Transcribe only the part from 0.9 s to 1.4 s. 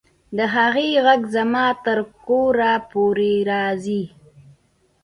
غږ